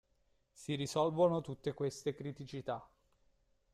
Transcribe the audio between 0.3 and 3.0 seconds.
Si risolvono tutte queste criticità.